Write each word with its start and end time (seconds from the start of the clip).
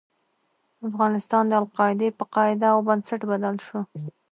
افغانستان 0.89 1.43
د 1.47 1.53
القاعدې 1.61 2.09
په 2.17 2.23
قاعده 2.35 2.67
او 2.75 2.79
بنسټ 2.87 3.21
بدل 3.31 3.55
شو. 3.65 3.79